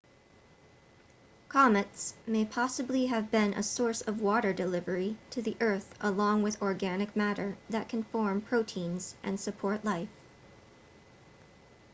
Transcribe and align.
comets 1.47 2.15
may 2.25 2.43
possibly 2.43 3.05
have 3.05 3.29
been 3.29 3.53
a 3.53 3.61
source 3.61 4.01
of 4.01 4.19
water 4.19 4.51
delivery 4.51 5.15
to 5.29 5.43
the 5.43 5.55
earth 5.61 5.93
along 6.01 6.41
with 6.41 6.59
organic 6.59 7.15
matter 7.15 7.55
that 7.69 7.87
can 7.87 8.01
form 8.05 8.41
proteins 8.41 9.13
and 9.21 9.39
support 9.39 9.85
life 9.85 10.09